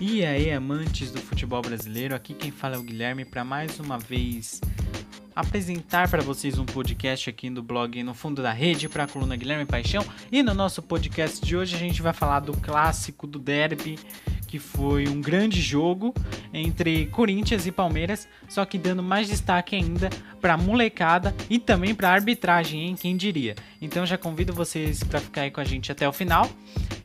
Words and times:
E 0.00 0.24
aí, 0.24 0.52
amantes 0.52 1.10
do 1.10 1.20
futebol 1.20 1.60
brasileiro, 1.60 2.14
aqui 2.14 2.32
quem 2.32 2.52
fala 2.52 2.76
é 2.76 2.78
o 2.78 2.82
Guilherme 2.82 3.24
para 3.24 3.42
mais 3.42 3.80
uma 3.80 3.98
vez 3.98 4.60
apresentar 5.34 6.08
para 6.08 6.22
vocês 6.22 6.56
um 6.56 6.64
podcast 6.64 7.28
aqui 7.28 7.50
no 7.50 7.64
blog 7.64 8.00
No 8.04 8.14
Fundo 8.14 8.40
da 8.40 8.52
Rede 8.52 8.88
para 8.88 9.04
a 9.04 9.08
coluna 9.08 9.34
Guilherme 9.34 9.66
Paixão. 9.66 10.04
E 10.30 10.40
no 10.40 10.54
nosso 10.54 10.80
podcast 10.82 11.44
de 11.44 11.56
hoje 11.56 11.74
a 11.74 11.78
gente 11.78 12.00
vai 12.00 12.12
falar 12.12 12.40
do 12.40 12.52
clássico 12.56 13.26
do 13.26 13.40
derby 13.40 13.98
que 14.46 14.58
foi 14.58 15.06
um 15.06 15.20
grande 15.20 15.60
jogo 15.60 16.14
entre 16.54 17.06
Corinthians 17.06 17.66
e 17.66 17.72
Palmeiras, 17.72 18.26
só 18.48 18.64
que 18.64 18.78
dando 18.78 19.02
mais 19.02 19.28
destaque 19.28 19.76
ainda 19.76 20.08
para 20.40 20.56
molecada 20.56 21.34
e 21.50 21.58
também 21.58 21.94
para 21.94 22.10
arbitragem, 22.10 22.86
hein? 22.88 22.96
Quem 22.96 23.16
diria? 23.16 23.54
Então 23.80 24.06
já 24.06 24.16
convido 24.16 24.52
vocês 24.52 25.04
para 25.04 25.20
ficar 25.20 25.42
aí 25.42 25.50
com 25.50 25.60
a 25.60 25.64
gente 25.64 25.92
até 25.92 26.08
o 26.08 26.12
final. 26.12 26.50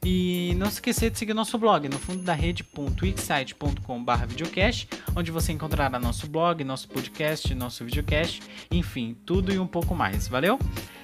E 0.06 0.54
não 0.58 0.68
se 0.68 0.74
esquecer 0.74 1.10
de 1.10 1.18
seguir 1.18 1.34
nosso 1.34 1.58
blog 1.58 1.88
no 1.88 1.98
fundo 1.98 2.22
da 2.24 2.34
rede.wixsite.com.br 2.34 4.26
videocast, 4.28 4.90
onde 5.16 5.32
você 5.32 5.54
encontrará 5.54 5.98
nosso 5.98 6.28
blog, 6.28 6.62
nosso 6.64 6.90
podcast, 6.90 7.56
nosso 7.56 7.86
videocast, 7.86 8.42
enfim, 8.70 9.16
tudo 9.26 9.54
e 9.54 9.60
um 9.60 9.68
pouco 9.68 9.96
mais. 9.96 10.28
Valeu? 10.28 10.60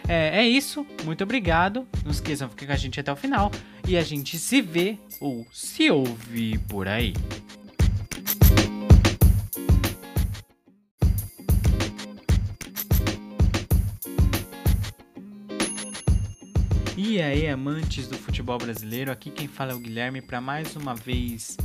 É, 0.07 0.40
é 0.40 0.48
isso, 0.48 0.85
muito 1.05 1.23
obrigado. 1.23 1.88
Não 2.04 2.12
esqueçam 2.12 2.48
de 2.48 2.54
ficar 2.55 2.66
com 2.66 2.73
a 2.73 2.77
gente 2.77 2.99
até 2.99 3.12
o 3.12 3.16
final 3.16 3.52
e 3.88 3.95
a 3.95 4.02
gente 4.02 4.38
se 4.38 4.62
vê 4.62 4.98
ou 5.21 5.48
se 5.54 5.90
ouve 5.90 6.57
por 6.68 6.88
aí. 6.88 7.13
E 17.02 17.21
aí, 17.21 17.48
amantes 17.48 18.09
do 18.09 18.17
futebol 18.17 18.58
brasileiro, 18.58 19.09
aqui 19.09 19.31
quem 19.31 19.48
fala 19.48 19.71
é 19.71 19.73
o 19.73 19.80
Guilherme 19.80 20.21
para 20.21 20.41
mais 20.41 20.76
uma 20.76 20.93
vez 20.93 21.55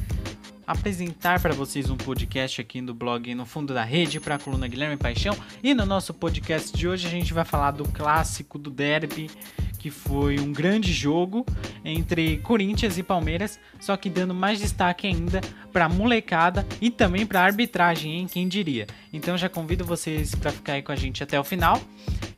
apresentar 0.65 1.41
para 1.41 1.53
vocês 1.53 1.91
um 1.91 1.97
podcast 1.97 2.61
aqui 2.61 2.81
no 2.81 2.95
blog 2.95 3.35
No 3.35 3.45
Fundo 3.45 3.75
da 3.75 3.83
Rede 3.83 4.21
para 4.21 4.37
a 4.37 4.39
coluna 4.39 4.69
Guilherme 4.69 4.97
Paixão. 4.97 5.37
E 5.61 5.75
no 5.75 5.85
nosso 5.85 6.15
podcast 6.15 6.73
de 6.73 6.87
hoje 6.87 7.09
a 7.09 7.11
gente 7.11 7.35
vai 7.35 7.45
falar 7.45 7.73
do 7.73 7.83
clássico 7.89 8.57
do 8.61 8.71
derby, 8.71 9.29
que 9.77 9.91
foi 9.91 10.39
um 10.39 10.53
grande 10.53 10.93
jogo 10.93 11.45
entre 11.85 12.37
Corinthians 12.39 12.97
e 12.97 13.03
Palmeiras, 13.03 13.59
só 13.81 13.97
que 13.97 14.09
dando 14.09 14.33
mais 14.33 14.61
destaque 14.61 15.09
ainda 15.09 15.41
para 15.73 15.89
molecada 15.89 16.65
e 16.81 16.93
também 16.93 17.27
para 17.27 17.43
arbitragem, 17.43 18.21
hein? 18.21 18.29
Quem 18.31 18.47
diria? 18.47 18.87
Então 19.13 19.37
já 19.37 19.49
convido 19.49 19.85
vocês 19.85 20.33
para 20.33 20.53
ficar 20.53 20.75
aí 20.75 20.83
com 20.83 20.93
a 20.93 20.97
gente 20.97 21.25
até 21.25 21.41
o 21.41 21.43
final. 21.43 21.83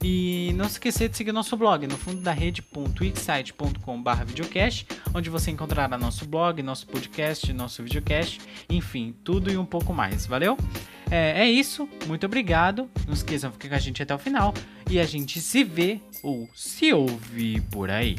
E 0.09 0.53
não 0.55 0.67
se 0.67 0.75
esquecer 0.75 1.09
de 1.09 1.17
seguir 1.17 1.33
nosso 1.33 1.57
blog 1.57 1.85
no 1.85 1.99
fundo 1.99 2.21
da 2.21 2.31
rede.wixsite.com.br 2.31 4.25
videocast, 4.25 4.87
onde 5.13 5.29
você 5.29 5.51
encontrará 5.51 5.98
nosso 5.98 6.25
blog, 6.25 6.63
nosso 6.63 6.87
podcast, 6.87 7.53
nosso 7.53 7.83
videocast, 7.83 8.41
enfim, 8.71 9.13
tudo 9.25 9.51
e 9.51 9.59
um 9.59 9.65
pouco 9.65 9.93
mais. 9.93 10.25
Valeu? 10.25 10.57
É, 11.11 11.43
é 11.43 11.51
isso, 11.51 11.89
muito 12.07 12.25
obrigado. 12.25 12.89
Não 13.05 13.15
esqueçam 13.15 13.51
de 13.51 13.55
ficar 13.55 13.69
com 13.69 13.75
a 13.75 13.81
gente 13.81 14.01
até 14.01 14.15
o 14.15 14.19
final 14.19 14.55
e 14.89 15.01
a 15.01 15.05
gente 15.05 15.41
se 15.41 15.65
vê 15.65 16.01
ou 16.23 16.48
se 16.55 16.93
ouve 16.93 17.61
por 17.63 17.91
aí. 17.91 18.15